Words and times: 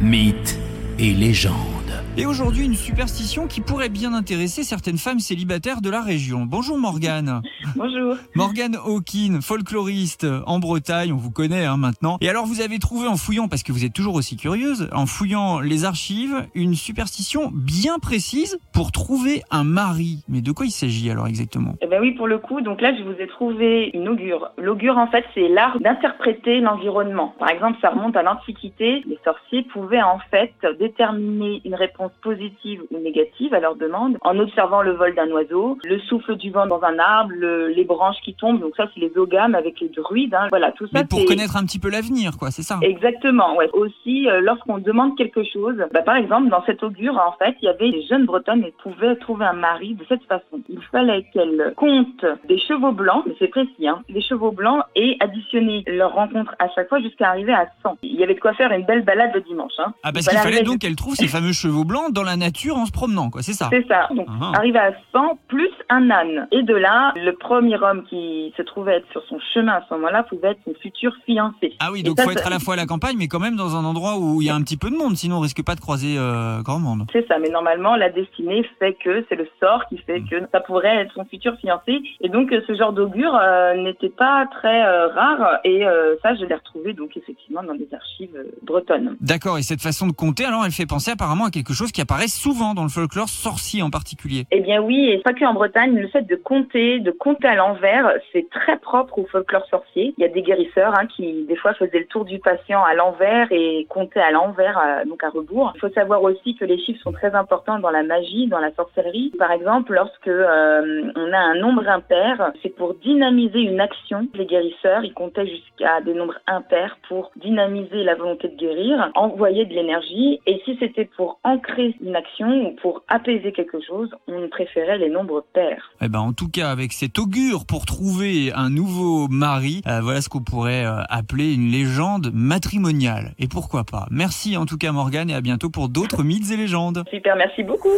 mythes 0.00 0.58
et 0.98 1.14
légendes. 1.14 1.76
Et 2.18 2.24
aujourd'hui, 2.24 2.64
une 2.64 2.74
superstition 2.74 3.46
qui 3.46 3.60
pourrait 3.60 3.90
bien 3.90 4.14
intéresser 4.14 4.64
certaines 4.64 4.96
femmes 4.96 5.20
célibataires 5.20 5.82
de 5.82 5.90
la 5.90 6.00
région. 6.00 6.46
Bonjour 6.46 6.78
Morgane. 6.78 7.42
Bonjour. 7.76 8.16
Morgane 8.34 8.76
Hawkin, 8.76 9.40
folkloriste 9.42 10.26
en 10.46 10.58
Bretagne, 10.58 11.12
on 11.12 11.18
vous 11.18 11.30
connaît 11.30 11.66
hein, 11.66 11.76
maintenant. 11.76 12.16
Et 12.22 12.30
alors 12.30 12.46
vous 12.46 12.62
avez 12.62 12.78
trouvé 12.78 13.06
en 13.06 13.18
fouillant, 13.18 13.48
parce 13.48 13.62
que 13.62 13.72
vous 13.72 13.84
êtes 13.84 13.92
toujours 13.92 14.14
aussi 14.14 14.36
curieuse, 14.36 14.88
en 14.92 15.04
fouillant 15.04 15.60
les 15.60 15.84
archives, 15.84 16.46
une 16.54 16.74
superstition 16.74 17.50
bien 17.52 17.98
précise 17.98 18.58
pour 18.76 18.92
trouver 18.92 19.42
un 19.50 19.64
mari. 19.64 20.22
Mais 20.28 20.42
de 20.42 20.52
quoi 20.52 20.66
il 20.66 20.70
s'agit 20.70 21.10
alors 21.10 21.26
exactement? 21.26 21.72
Eh 21.80 21.86
ben 21.86 21.98
oui, 22.00 22.12
pour 22.12 22.26
le 22.28 22.36
coup, 22.36 22.60
donc 22.60 22.82
là, 22.82 22.92
je 22.94 23.02
vous 23.02 23.18
ai 23.18 23.26
trouvé 23.26 23.90
une 23.94 24.06
augure. 24.06 24.50
L'augure, 24.58 24.98
en 24.98 25.06
fait, 25.06 25.24
c'est 25.34 25.48
l'art 25.48 25.80
d'interpréter 25.80 26.60
l'environnement. 26.60 27.34
Par 27.38 27.48
exemple, 27.48 27.78
ça 27.80 27.88
remonte 27.88 28.16
à 28.16 28.22
l'Antiquité. 28.22 29.02
Les 29.06 29.18
sorciers 29.24 29.62
pouvaient 29.62 30.02
en 30.02 30.18
fait 30.30 30.52
déterminer 30.78 31.62
une 31.64 31.74
réponse 31.74 32.12
positive 32.22 32.82
ou 32.90 32.98
négative 32.98 33.54
à 33.54 33.60
leur 33.60 33.76
demande 33.76 34.18
en 34.20 34.38
observant 34.38 34.82
le 34.82 34.92
vol 34.92 35.14
d'un 35.14 35.30
oiseau, 35.30 35.78
le 35.84 35.98
souffle 36.00 36.36
du 36.36 36.50
vent 36.50 36.66
dans 36.66 36.82
un 36.82 36.98
arbre, 36.98 37.32
le- 37.34 37.68
les 37.68 37.84
branches 37.84 38.20
qui 38.24 38.34
tombent. 38.34 38.60
Donc 38.60 38.76
ça, 38.76 38.84
c'est 38.92 39.00
les 39.00 39.16
ogames 39.16 39.54
avec 39.54 39.80
les 39.80 39.88
druides. 39.88 40.34
hein. 40.34 40.48
Voilà, 40.50 40.72
tout 40.72 40.84
ça, 40.88 40.90
Mais 41.00 41.04
pour 41.06 41.24
connaître 41.24 41.56
un 41.56 41.64
petit 41.64 41.78
peu 41.78 41.88
l'avenir, 41.90 42.32
quoi, 42.38 42.50
c'est 42.50 42.62
ça? 42.62 42.78
Exactement, 42.82 43.56
ouais. 43.56 43.70
Aussi, 43.72 44.28
euh, 44.28 44.40
lorsqu'on 44.42 44.76
demande 44.78 45.16
quelque 45.16 45.42
chose, 45.44 45.76
bah, 45.94 46.02
par 46.02 46.16
exemple, 46.16 46.50
dans 46.50 46.62
cette 46.66 46.82
augure, 46.82 47.14
en 47.26 47.32
fait, 47.42 47.56
il 47.62 47.64
y 47.64 47.68
avait 47.68 47.90
des 47.90 48.02
jeunes 48.06 48.26
bretonnes 48.26 48.65
et 48.66 48.74
pouvaient 48.82 49.16
trouver 49.16 49.44
un 49.46 49.52
mari 49.52 49.94
de 49.94 50.04
cette 50.08 50.24
façon. 50.24 50.60
Il 50.68 50.80
fallait 50.90 51.24
qu'elles 51.32 51.72
comptent 51.76 52.24
des 52.48 52.58
chevaux 52.58 52.92
blancs, 52.92 53.22
mais 53.26 53.34
c'est 53.38 53.48
précis, 53.48 53.86
hein, 53.88 54.02
des 54.08 54.20
chevaux 54.20 54.52
blancs 54.52 54.82
et 54.94 55.16
additionner 55.20 55.84
leur 55.86 56.12
rencontre 56.12 56.54
à 56.58 56.68
chaque 56.74 56.88
fois 56.88 57.00
jusqu'à 57.00 57.28
arriver 57.30 57.52
à 57.52 57.66
100. 57.82 57.98
Il 58.02 58.16
y 58.16 58.22
avait 58.24 58.34
de 58.34 58.40
quoi 58.40 58.54
faire 58.54 58.72
une 58.72 58.84
belle 58.84 59.04
balade 59.04 59.30
le 59.34 59.40
dimanche. 59.42 59.72
Hein. 59.78 59.92
Ah 60.02 60.12
parce 60.12 60.26
Il 60.26 60.30
qu'il 60.30 60.38
fallait 60.38 60.62
donc 60.62 60.78
qu'elle 60.78 60.96
trouve 60.96 61.14
ces 61.14 61.28
fameux 61.28 61.52
chevaux 61.52 61.84
blancs 61.84 62.12
dans 62.12 62.22
la 62.22 62.36
nature 62.36 62.76
en 62.76 62.86
se 62.86 62.92
promenant, 62.92 63.30
quoi, 63.30 63.42
c'est 63.42 63.52
ça 63.52 63.68
C'est 63.70 63.86
ça. 63.86 64.08
Donc, 64.14 64.26
Ah. 64.40 64.52
arriver 64.56 64.78
à 64.78 64.92
100 65.12 65.38
plus 65.48 65.70
un 65.88 66.10
âne. 66.10 66.48
Et 66.52 66.62
de 66.62 66.74
là, 66.74 67.12
le 67.16 67.32
premier 67.32 67.76
homme 67.76 68.04
qui 68.08 68.52
se 68.56 68.62
trouvait 68.62 68.96
être 68.96 69.10
sur 69.12 69.22
son 69.28 69.38
chemin 69.54 69.74
à 69.74 69.84
ce 69.88 69.94
moment-là 69.94 70.24
pouvait 70.24 70.48
être 70.48 70.60
son 70.64 70.74
futur 70.80 71.12
fiancé. 71.24 71.74
Ah 71.78 71.90
oui, 71.92 72.02
donc 72.02 72.18
ça, 72.18 72.24
faut 72.24 72.30
être 72.30 72.46
à 72.46 72.50
la 72.50 72.58
fois 72.58 72.74
à 72.74 72.76
la 72.76 72.86
campagne, 72.86 73.16
mais 73.18 73.28
quand 73.28 73.40
même 73.40 73.56
dans 73.56 73.76
un 73.76 73.84
endroit 73.84 74.16
où 74.18 74.40
il 74.42 74.46
y 74.46 74.50
a 74.50 74.54
un 74.54 74.62
petit 74.62 74.76
peu 74.76 74.90
de 74.90 74.96
monde, 74.96 75.16
sinon 75.16 75.36
on 75.36 75.40
risque 75.40 75.62
pas 75.64 75.74
de 75.74 75.80
croiser 75.80 76.16
euh, 76.18 76.62
grand 76.62 76.78
monde. 76.78 77.04
C'est 77.12 77.26
ça, 77.28 77.38
mais 77.38 77.48
normalement, 77.50 77.96
la 77.96 78.10
destinée 78.10 78.55
fait 78.78 78.94
que 78.94 79.24
c'est 79.28 79.36
le 79.36 79.48
sort 79.60 79.86
qui 79.88 79.98
fait 79.98 80.20
que 80.20 80.36
ça 80.52 80.60
pourrait 80.60 80.96
être 80.96 81.12
son 81.14 81.24
futur 81.24 81.56
fiancé. 81.56 82.00
Et 82.20 82.28
donc, 82.28 82.52
euh, 82.52 82.60
ce 82.66 82.74
genre 82.74 82.92
d'augure 82.92 83.34
euh, 83.34 83.74
n'était 83.74 84.08
pas 84.08 84.46
très 84.50 84.84
euh, 84.84 85.08
rare. 85.08 85.58
Et 85.64 85.86
euh, 85.86 86.16
ça, 86.22 86.34
je 86.34 86.44
l'ai 86.44 86.54
retrouvé 86.54 86.92
donc 86.92 87.16
effectivement 87.16 87.62
dans 87.62 87.74
des 87.74 87.88
archives 87.92 88.36
bretonnes. 88.62 89.16
D'accord, 89.20 89.58
et 89.58 89.62
cette 89.62 89.82
façon 89.82 90.06
de 90.06 90.12
compter, 90.12 90.44
alors 90.44 90.64
elle 90.64 90.72
fait 90.72 90.86
penser 90.86 91.10
apparemment 91.10 91.46
à 91.46 91.50
quelque 91.50 91.72
chose 91.72 91.92
qui 91.92 92.00
apparaît 92.00 92.28
souvent 92.28 92.74
dans 92.74 92.82
le 92.82 92.88
folklore 92.88 93.28
sorcier 93.28 93.82
en 93.82 93.90
particulier. 93.90 94.44
Eh 94.50 94.60
bien 94.60 94.80
oui, 94.80 95.10
et 95.10 95.18
pas 95.18 95.32
que 95.32 95.44
en 95.44 95.54
Bretagne, 95.54 95.96
le 95.96 96.08
fait 96.08 96.22
de 96.22 96.36
compter, 96.36 96.98
de 97.00 97.10
compter 97.10 97.48
à 97.48 97.54
l'envers, 97.54 98.12
c'est 98.32 98.48
très 98.50 98.78
propre 98.78 99.18
au 99.18 99.26
folklore 99.26 99.66
sorcier. 99.66 100.14
Il 100.18 100.22
y 100.22 100.24
a 100.24 100.28
des 100.28 100.42
guérisseurs 100.42 100.94
hein, 100.98 101.06
qui 101.06 101.44
des 101.44 101.56
fois 101.56 101.74
faisaient 101.74 102.00
le 102.00 102.06
tour 102.06 102.24
du 102.24 102.38
patient 102.38 102.82
à 102.82 102.94
l'envers 102.94 103.46
et 103.50 103.86
comptaient 103.88 104.20
à 104.20 104.30
l'envers, 104.30 104.80
donc 105.06 105.22
à 105.22 105.30
rebours. 105.30 105.72
Il 105.76 105.80
faut 105.80 105.90
savoir 105.90 106.22
aussi 106.22 106.54
que 106.56 106.64
les 106.64 106.78
chiffres 106.78 107.02
sont 107.02 107.12
très 107.12 107.34
importants 107.34 107.78
dans 107.78 107.90
la 107.90 108.02
magie, 108.02 108.45
dans 108.48 108.58
la 108.58 108.72
sorcellerie. 108.74 109.32
Par 109.38 109.50
exemple, 109.50 109.94
lorsque 109.94 110.28
euh, 110.28 111.10
on 111.14 111.32
a 111.32 111.38
un 111.38 111.54
nombre 111.56 111.86
impair, 111.88 112.52
c'est 112.62 112.74
pour 112.74 112.94
dynamiser 112.94 113.60
une 113.60 113.80
action. 113.80 114.28
Les 114.34 114.46
guérisseurs, 114.46 115.04
ils 115.04 115.14
comptaient 115.14 115.46
jusqu'à 115.46 116.00
des 116.00 116.14
nombres 116.14 116.38
impairs 116.46 116.98
pour 117.08 117.30
dynamiser 117.36 118.04
la 118.04 118.14
volonté 118.14 118.48
de 118.48 118.56
guérir, 118.56 119.10
envoyer 119.14 119.64
de 119.64 119.74
l'énergie. 119.74 120.40
Et 120.46 120.60
si 120.64 120.76
c'était 120.78 121.08
pour 121.16 121.38
ancrer 121.44 121.94
une 122.02 122.16
action 122.16 122.48
ou 122.66 122.76
pour 122.82 123.02
apaiser 123.08 123.52
quelque 123.52 123.78
chose, 123.86 124.10
on 124.28 124.48
préférait 124.48 124.98
les 124.98 125.10
nombres 125.10 125.44
pairs. 125.52 125.92
Eh 126.00 126.08
ben 126.08 126.20
en 126.20 126.32
tout 126.32 126.48
cas, 126.48 126.70
avec 126.70 126.92
cet 126.92 127.18
augure 127.18 127.66
pour 127.66 127.86
trouver 127.86 128.52
un 128.54 128.70
nouveau 128.70 129.28
mari, 129.28 129.82
euh, 129.86 130.00
voilà 130.02 130.20
ce 130.20 130.28
qu'on 130.28 130.42
pourrait 130.42 130.84
euh, 130.84 131.02
appeler 131.08 131.54
une 131.54 131.70
légende 131.70 132.30
matrimoniale. 132.32 133.34
Et 133.38 133.48
pourquoi 133.48 133.84
pas 133.84 134.06
Merci 134.10 134.56
en 134.56 134.66
tout 134.66 134.78
cas 134.78 134.92
Morgane 134.92 135.30
et 135.30 135.34
à 135.34 135.40
bientôt 135.40 135.70
pour 135.70 135.88
d'autres 135.88 136.22
mythes 136.22 136.50
et 136.50 136.56
légendes. 136.56 137.04
Super, 137.10 137.36
merci 137.36 137.62
beaucoup. 137.62 137.88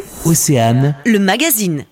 Le 1.04 1.19
magazine. 1.19 1.84